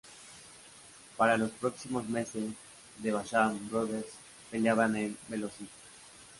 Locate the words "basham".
3.11-3.69